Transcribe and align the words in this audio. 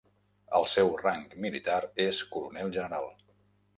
El 0.59 0.63
seu 0.71 0.87
rang 1.01 1.27
militar 1.45 1.77
és 2.09 2.23
coronel-general. 2.37 3.11